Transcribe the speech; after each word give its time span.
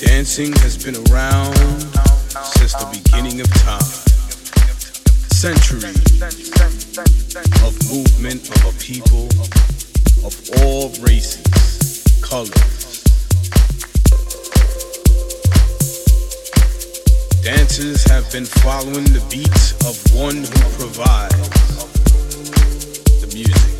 Dancing 0.00 0.52
has 0.64 0.82
been 0.82 0.96
around 1.12 1.54
since 2.56 2.72
the 2.72 2.88
beginning 2.90 3.42
of 3.42 3.48
time. 3.60 3.82
Centuries 5.28 6.22
of 7.62 7.76
movement 7.92 8.48
of 8.48 8.64
a 8.64 8.72
people 8.80 9.28
of 10.24 10.34
all 10.62 10.88
races, 11.04 12.02
colors. 12.22 13.04
Dancers 17.44 18.02
have 18.04 18.30
been 18.32 18.46
following 18.46 19.04
the 19.04 19.22
beats 19.28 19.72
of 19.84 20.00
one 20.18 20.36
who 20.36 20.78
provides 20.78 21.36
the 23.20 23.30
music. 23.34 23.79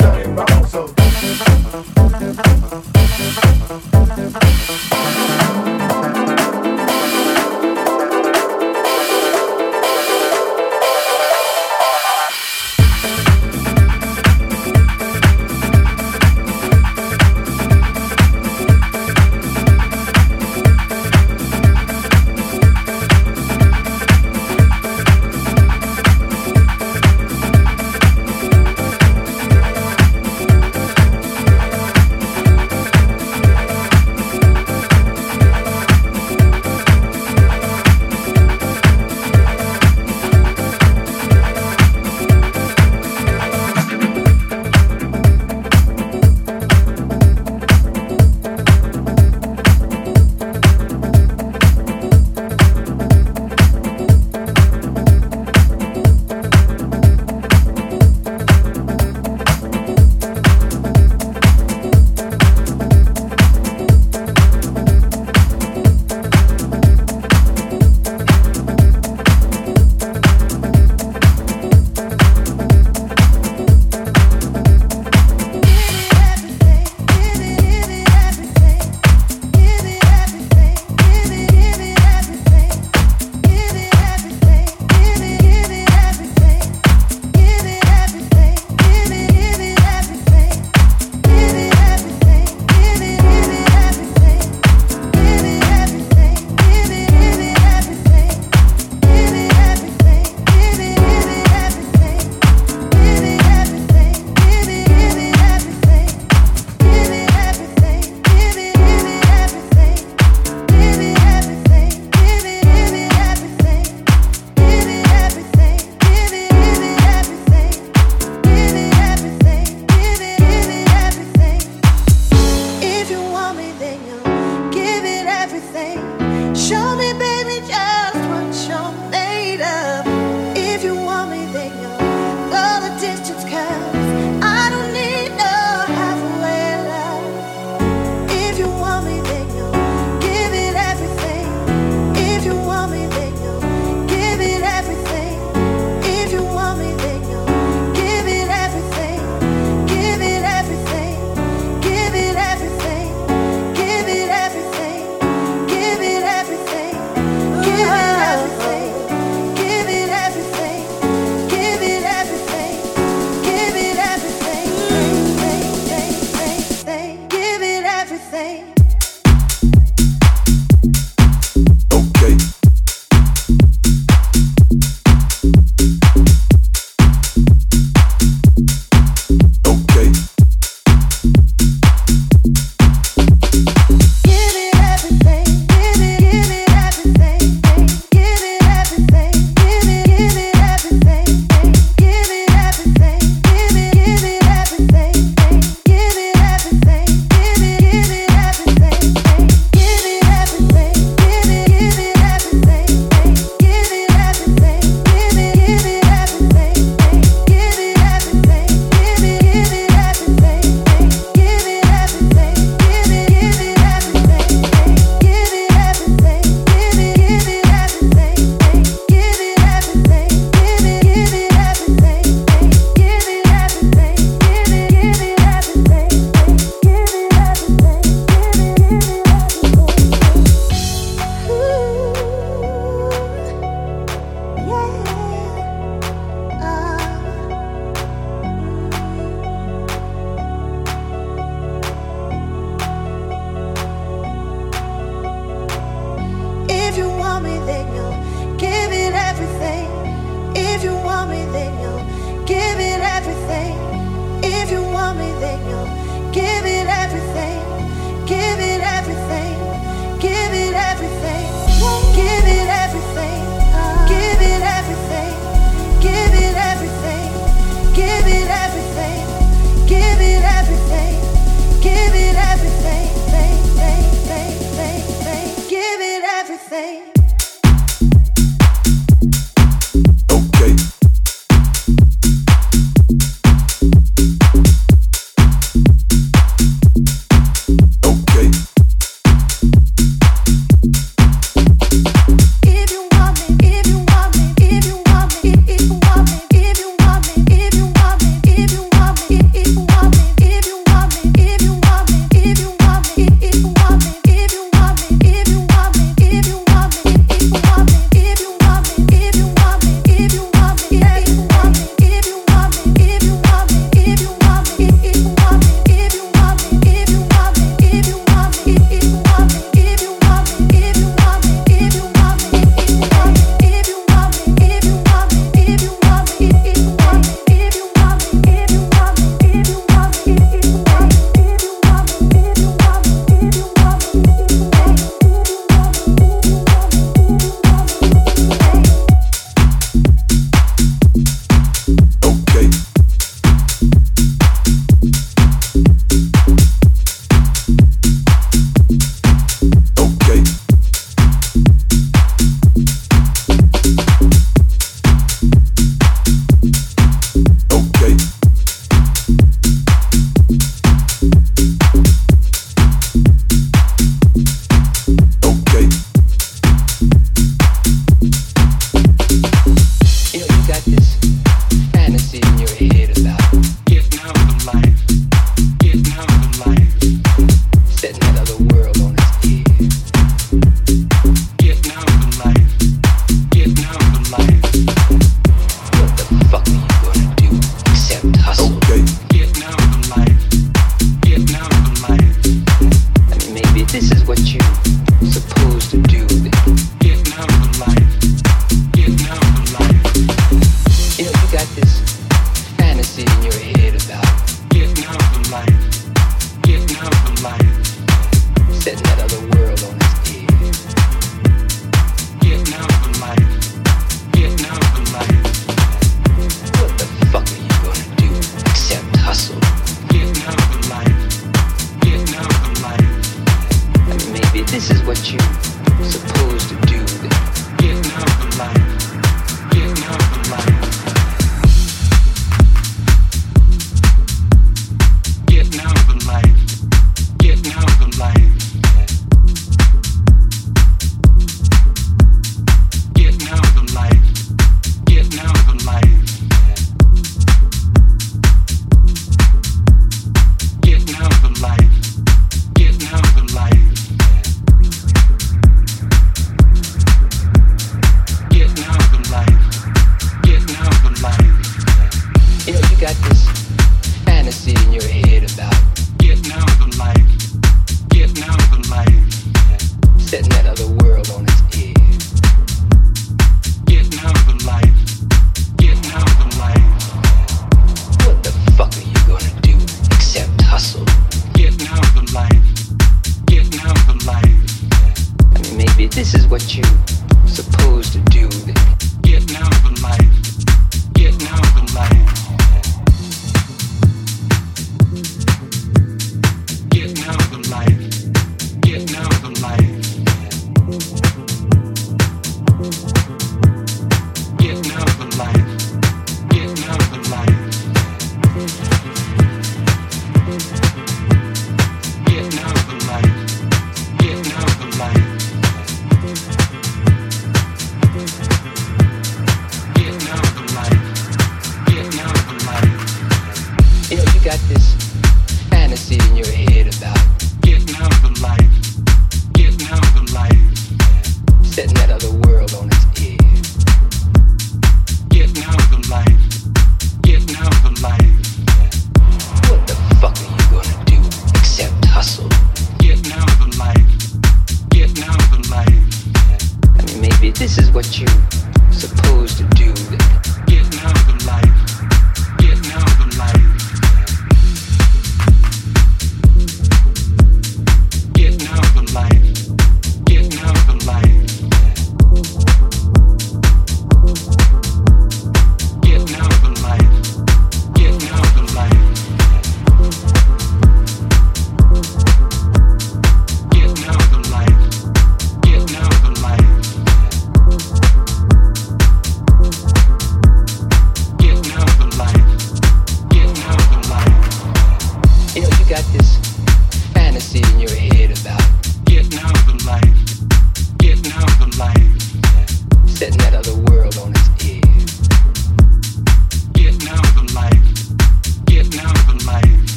see 587.51 587.61
in 587.73 587.79
your 587.81 587.89
head. 587.89 588.10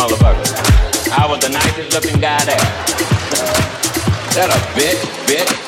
motherfucker. 0.00 1.12
I 1.12 1.26
was 1.26 1.40
the 1.40 1.50
nicest 1.50 1.92
looking 1.92 2.18
guy 2.20 2.42
there. 2.44 2.56
that 4.32 4.48
a 4.48 4.58
bitch, 4.72 5.00
bitch. 5.28 5.59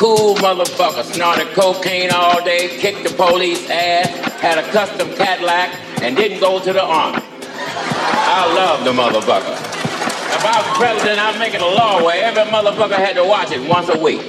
cool 0.00 0.34
motherfucker, 0.36 1.04
snorted 1.04 1.48
cocaine 1.48 2.10
all 2.10 2.42
day, 2.42 2.68
kicked 2.78 3.04
the 3.06 3.14
police 3.14 3.68
ass, 3.68 4.08
had 4.40 4.56
a 4.56 4.62
custom 4.72 5.06
Cadillac, 5.14 5.74
and 6.00 6.16
didn't 6.16 6.40
go 6.40 6.58
to 6.58 6.72
the 6.72 6.82
army. 6.82 7.22
I 7.22 8.50
love 8.56 8.82
the 8.82 8.92
motherfucker. 8.92 9.52
If 9.52 10.42
I 10.42 10.56
was 10.56 10.78
president, 10.78 11.18
I'd 11.18 11.38
make 11.38 11.52
it 11.52 11.60
a 11.60 11.66
law 11.66 12.02
where 12.02 12.24
every 12.24 12.44
motherfucker 12.44 12.96
had 12.96 13.14
to 13.16 13.24
watch 13.24 13.52
it 13.52 13.60
once 13.68 13.90
a 13.90 13.98
week. 13.98 14.22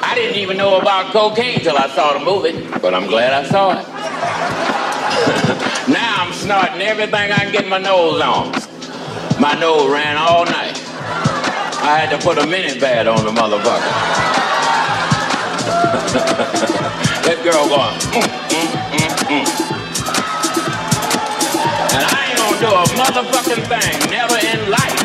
I 0.00 0.12
didn't 0.14 0.36
even 0.36 0.56
know 0.56 0.78
about 0.80 1.12
cocaine 1.12 1.58
till 1.58 1.76
I 1.76 1.88
saw 1.88 2.12
the 2.16 2.24
movie, 2.24 2.68
but 2.80 2.94
I'm 2.94 3.08
glad 3.08 3.32
I 3.32 3.48
saw 3.48 3.72
it. 3.72 3.88
now 5.92 6.22
I'm 6.22 6.32
snorting 6.32 6.82
everything 6.82 7.32
I 7.32 7.36
can 7.36 7.50
get 7.52 7.66
my 7.66 7.78
nose 7.78 8.20
on. 8.20 8.52
My 9.40 9.54
nose 9.58 9.90
ran 9.90 10.16
all 10.16 10.44
night. 10.44 10.67
I 11.88 11.96
had 12.00 12.10
to 12.10 12.18
put 12.18 12.36
a 12.36 12.46
minute 12.46 12.78
bad 12.82 13.08
on 13.08 13.24
the 13.24 13.30
motherfucker. 13.30 13.64
that 17.24 17.40
girl 17.40 17.64
going, 17.64 17.96
mm, 18.12 18.28
mm, 18.52 18.68
mm, 18.92 19.08
mm, 19.32 19.48
And 21.96 22.04
I 22.04 22.28
ain't 22.28 22.36
gonna 22.36 22.60
do 22.60 22.68
a 22.68 22.84
motherfucking 22.92 23.64
thing, 23.72 23.96
never 24.10 24.36
in 24.36 24.68
life. 24.68 25.00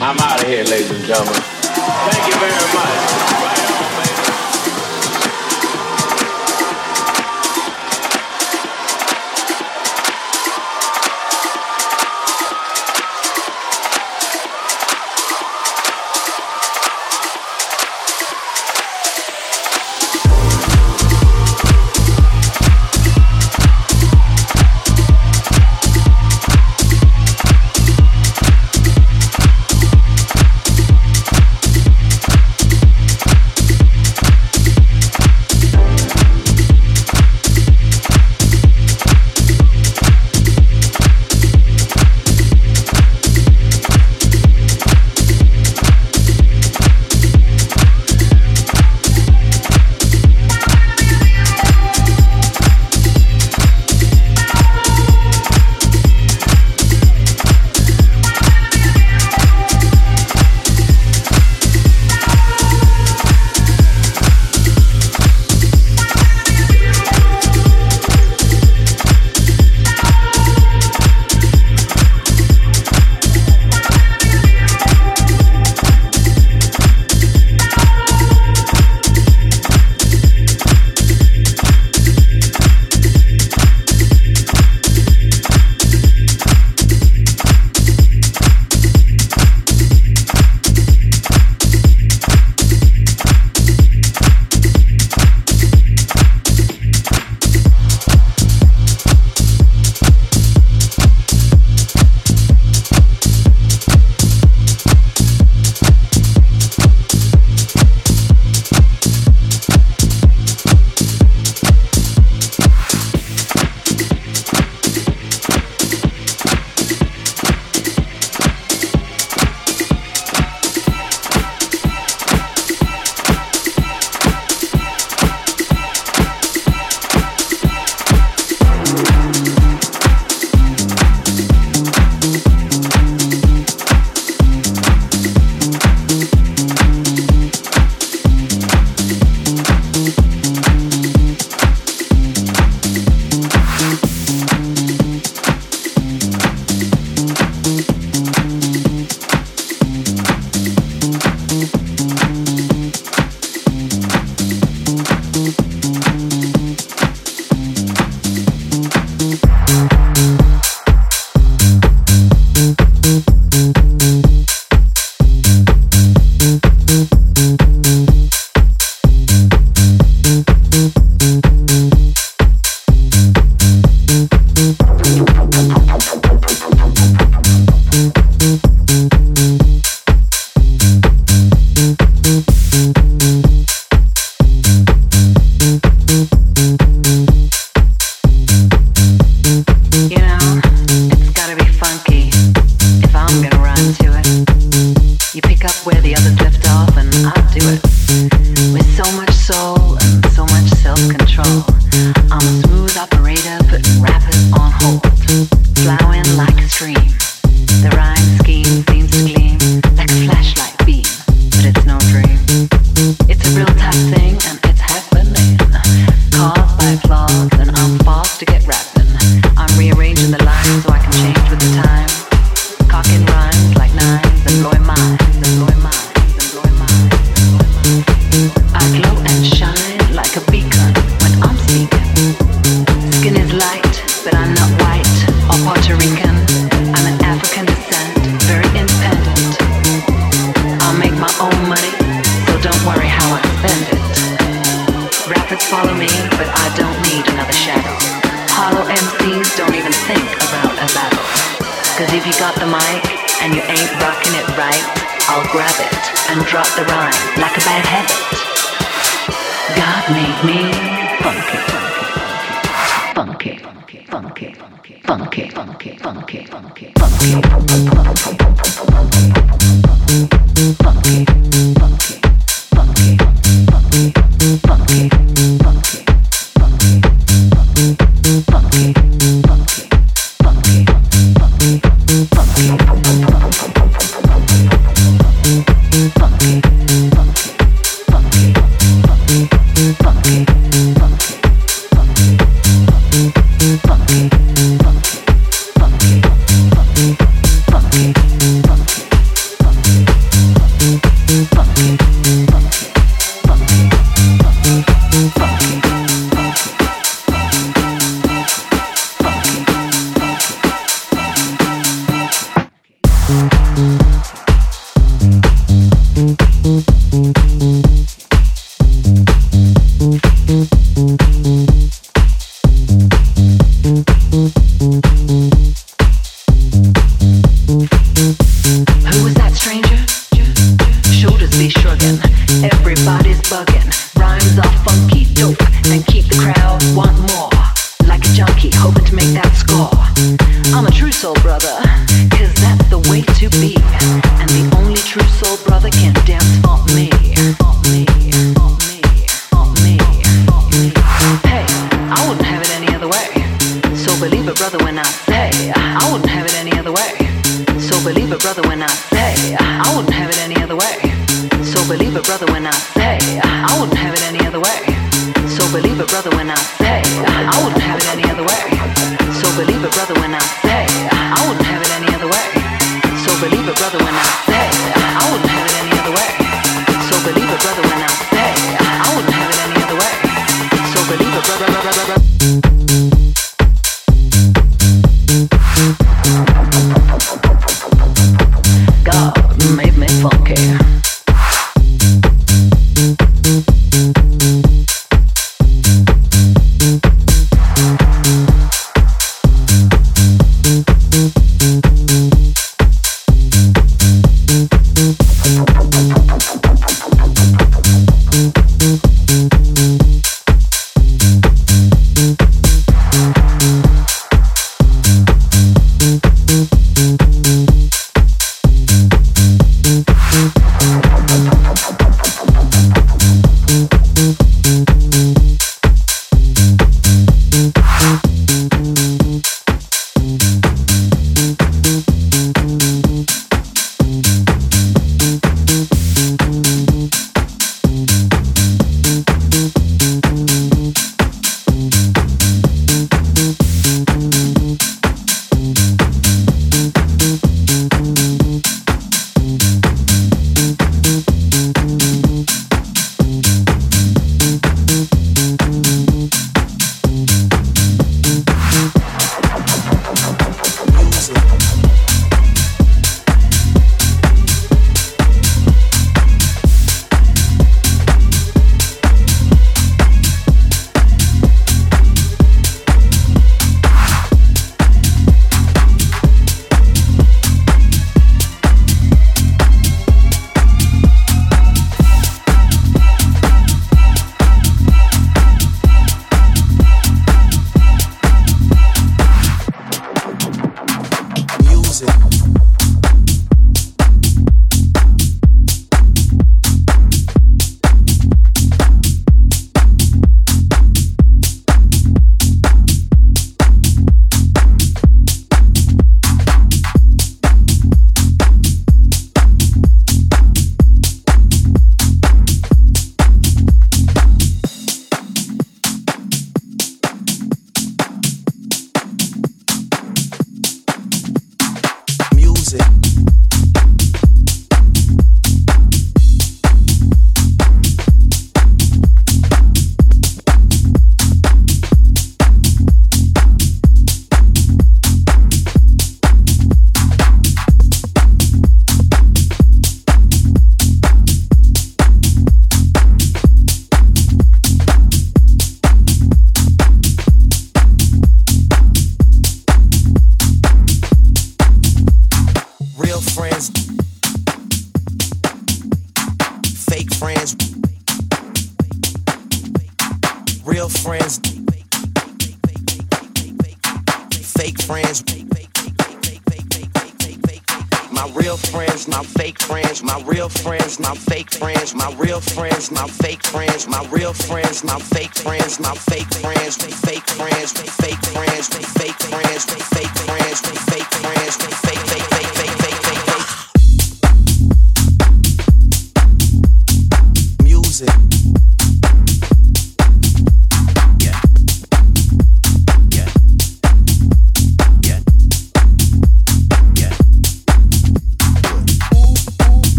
I'm 0.00 0.16
out 0.20 0.40
of 0.40 0.46
here, 0.46 0.62
ladies 0.62 0.92
and 0.92 1.04
gentlemen. 1.04 1.34
Thank 1.34 2.28
you 2.28 2.34
very 2.38 2.72
much. 2.72 3.73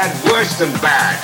Bad, 0.00 0.32
worse 0.32 0.56
than 0.56 0.72
bad. 0.80 1.20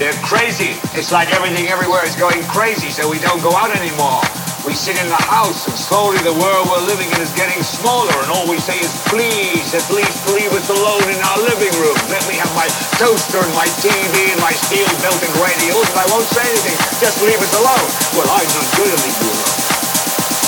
They're 0.00 0.16
crazy. 0.24 0.72
It's 0.96 1.12
like 1.12 1.28
everything 1.36 1.68
everywhere 1.68 2.00
is 2.00 2.16
going 2.16 2.40
crazy, 2.48 2.88
so 2.88 3.12
we 3.12 3.20
don't 3.20 3.44
go 3.44 3.52
out 3.52 3.68
anymore. 3.76 4.24
We 4.64 4.72
sit 4.72 4.96
in 4.96 5.04
the 5.12 5.20
house, 5.28 5.68
and 5.68 5.76
slowly 5.76 6.16
the 6.24 6.32
world 6.32 6.64
we're 6.72 6.88
living 6.88 7.12
in 7.12 7.20
is 7.20 7.36
getting 7.36 7.60
smaller, 7.60 8.16
and 8.24 8.32
all 8.32 8.48
we 8.48 8.56
say 8.56 8.80
is, 8.80 8.88
please, 9.12 9.68
at 9.76 9.84
least 9.92 10.32
leave 10.32 10.48
us 10.56 10.64
alone 10.72 11.04
in 11.12 11.20
our 11.28 11.44
living 11.44 11.76
room. 11.76 11.92
Let 12.08 12.24
me 12.24 12.40
have 12.40 12.48
my 12.56 12.64
toaster 12.96 13.36
and 13.36 13.52
my 13.52 13.68
TV 13.84 14.32
and 14.32 14.40
my 14.40 14.56
steel-belted 14.64 15.36
radials, 15.36 15.84
and 15.92 16.00
I 16.00 16.08
won't 16.08 16.24
say 16.24 16.40
anything. 16.40 16.76
Just 16.96 17.20
leave 17.20 17.36
us 17.36 17.52
alone. 17.52 17.88
Well, 18.16 18.32
I'm 18.32 18.48
not 18.48 18.68
going 18.80 18.96
to 18.96 19.00
leave 19.04 19.18
you 19.20 19.28
alone. 19.28 19.60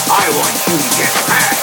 I 0.09 0.25
want 0.41 0.57
you 0.57 0.73
to 0.73 0.89
get 0.97 1.13
mad. 1.29 1.58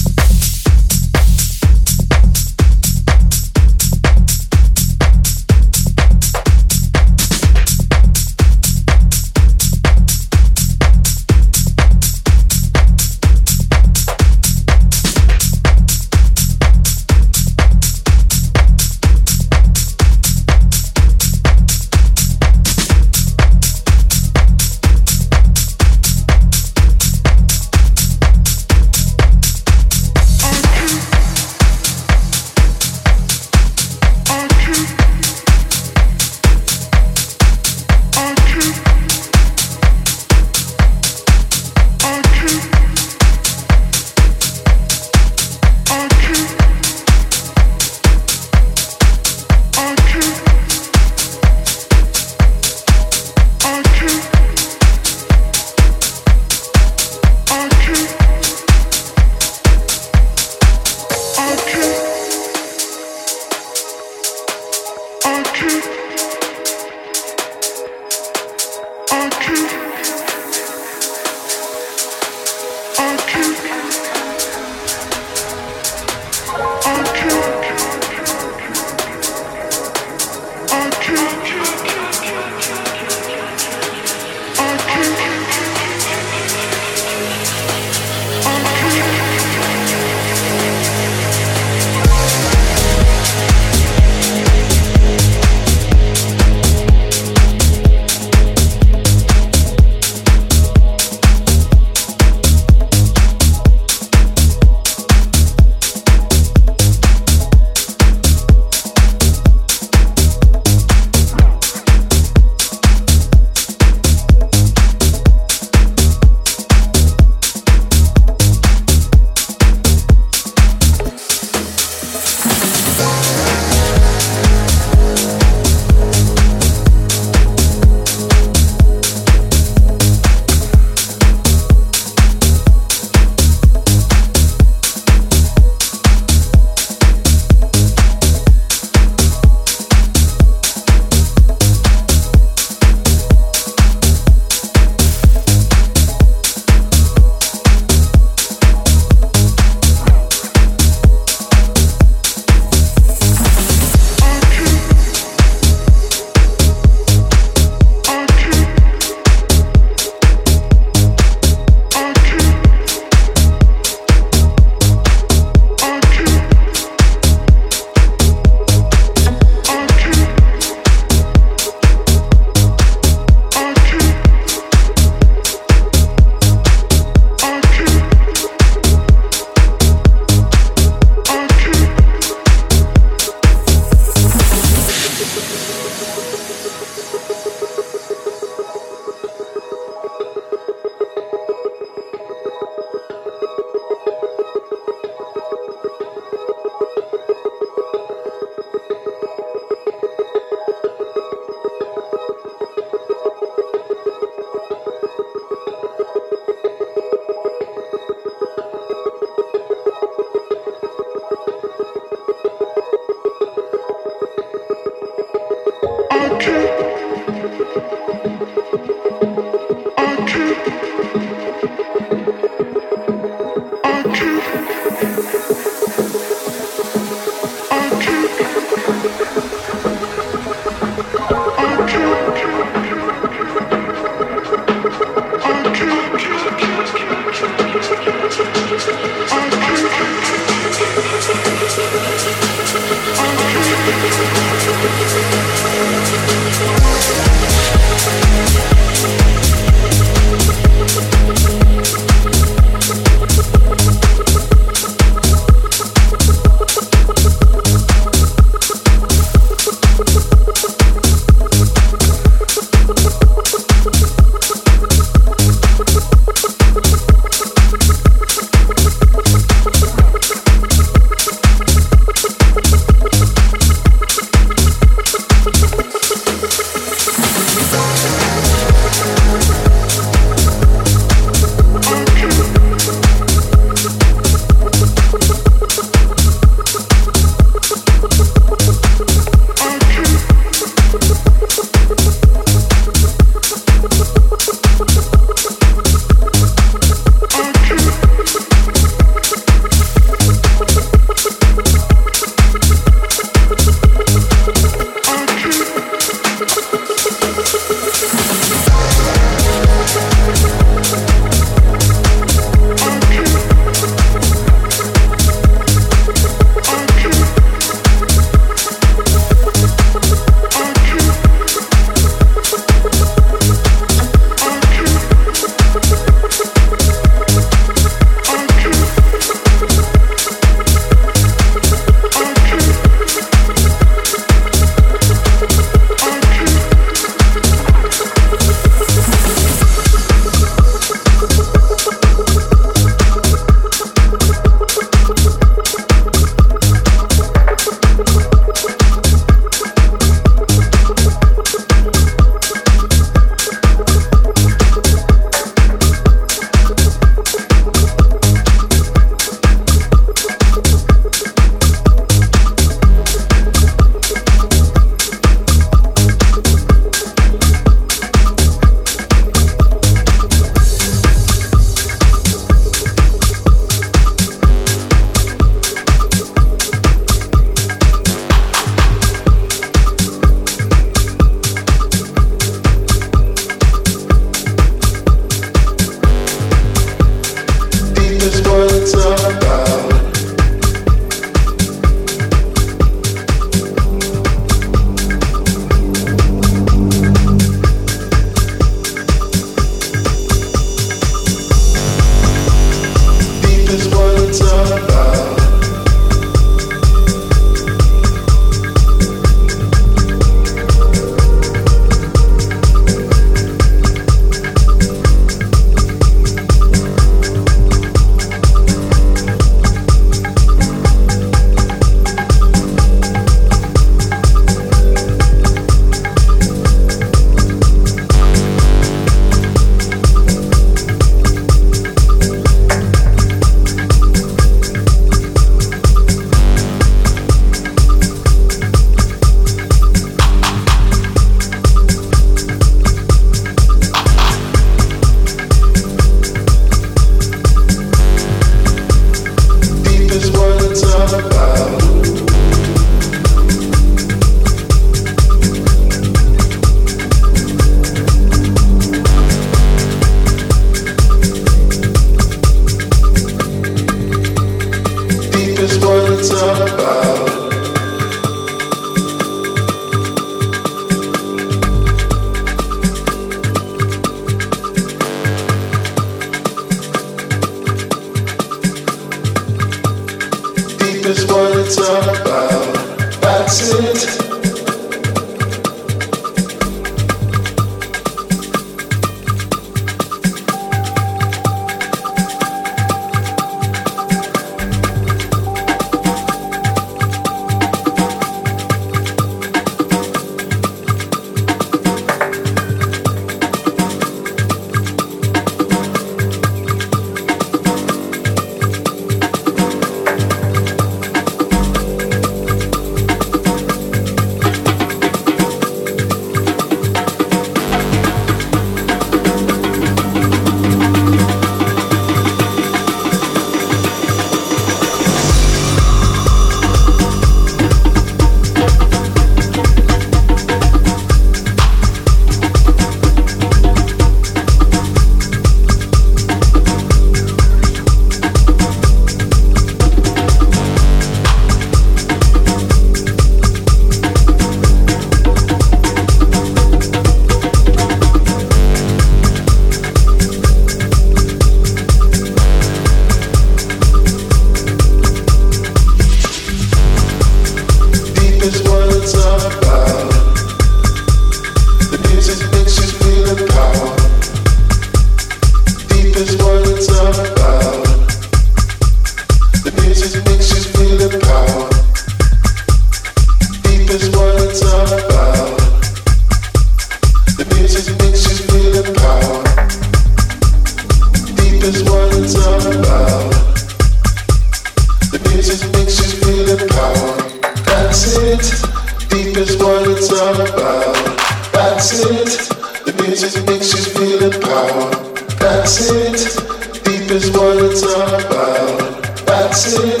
That's 595.68 595.90
it. 595.90 596.82
Deep 596.82 597.10
is 597.10 597.30
what 597.32 597.58
it's 597.60 597.82
about. 597.82 599.04
That's 599.26 599.74
it. 599.76 600.00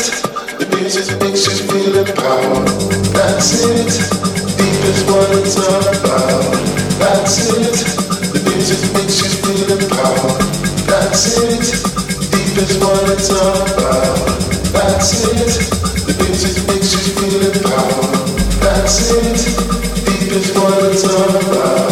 The 0.56 0.64
music 0.80 1.20
makes 1.20 1.44
you 1.44 1.68
feel 1.68 1.92
empowered. 1.92 2.68
That's 3.12 3.52
it. 3.68 3.92
Deep 4.56 4.82
is 4.88 5.04
what 5.04 5.28
it's 5.36 5.56
about. 5.60 6.56
That's 6.96 7.52
it. 7.52 7.84
The 8.32 8.40
music 8.48 8.80
makes 8.96 9.20
you 9.20 9.28
feel 9.44 9.68
empowered. 9.76 10.40
That's 10.88 11.36
it. 11.36 11.60
Deep 12.32 12.56
is 12.64 12.78
what 12.80 13.04
it's 13.12 13.28
about. 13.28 14.24
That's 14.72 15.20
it. 15.20 15.52
The 16.08 16.16
music 16.24 16.64
makes 16.64 16.96
you 16.96 17.12
feel 17.12 17.44
empowered. 17.44 18.24
That's 18.64 19.12
it. 19.12 19.36
Deep 20.00 20.32
is 20.32 20.50
what 20.56 20.82
it's 20.88 21.04
about. 21.04 21.87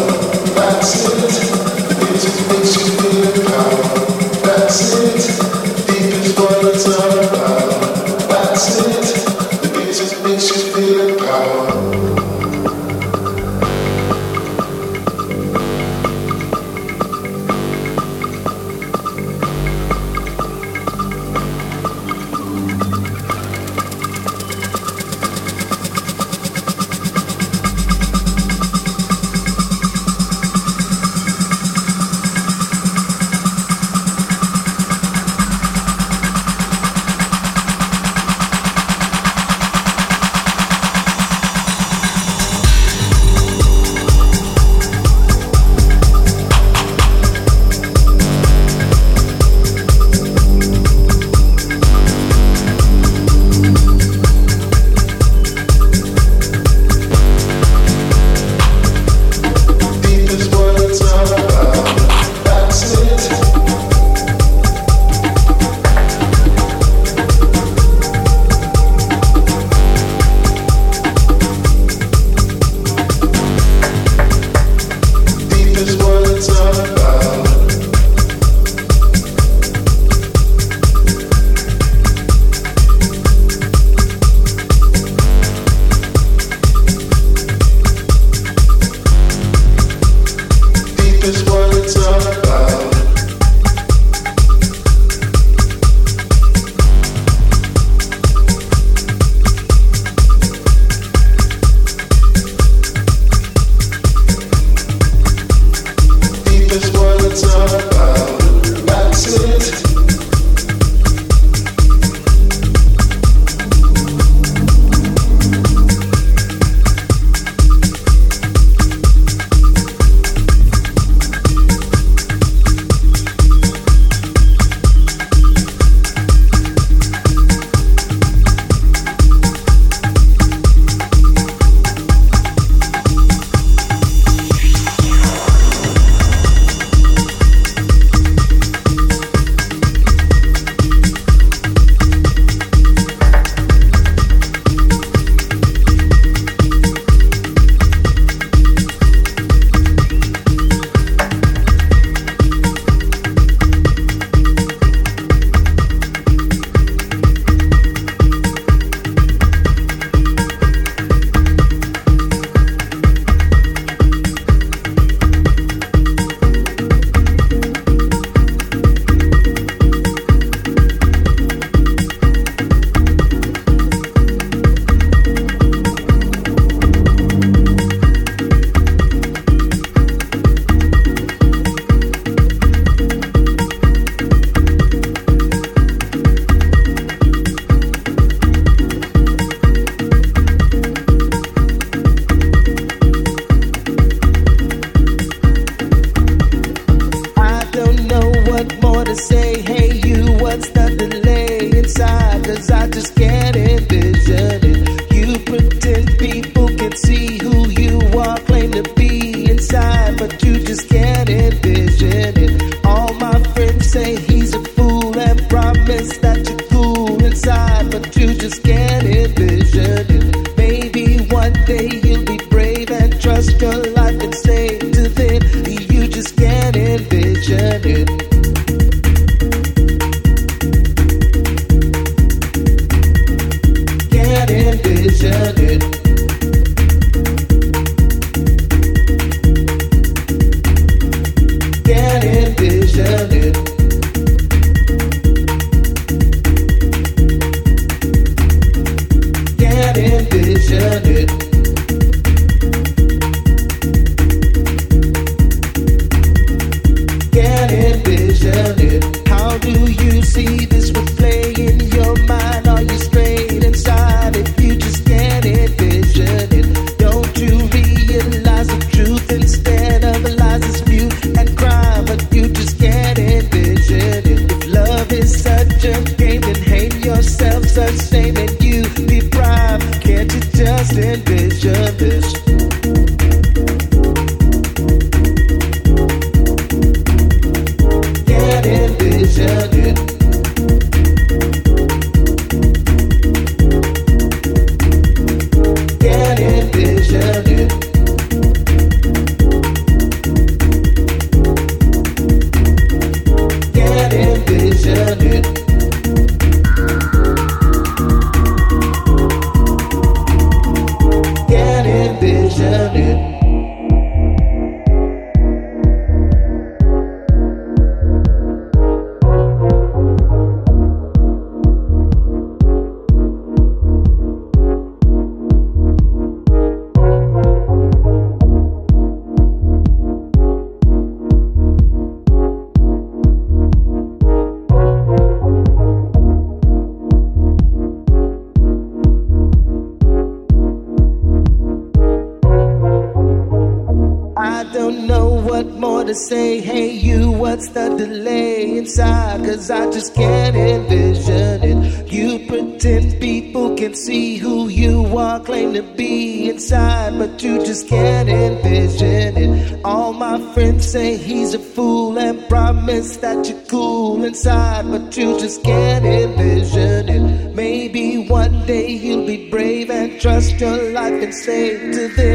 Say 371.36 371.78
to 371.92 372.08
them, 372.08 372.25